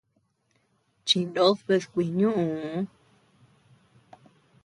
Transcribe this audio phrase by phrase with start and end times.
[1.07, 2.79] Chindod bedkuinu ñuʼuu.